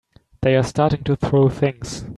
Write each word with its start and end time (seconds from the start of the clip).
They're 0.41 0.63
starting 0.63 1.03
to 1.03 1.15
throw 1.15 1.47
things! 1.49 2.05